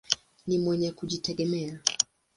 [0.47, 1.79] Ni mwenye kujitegemea.